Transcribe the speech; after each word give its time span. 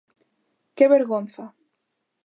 ¡Que 0.75 0.85
vergonza! 0.95 1.45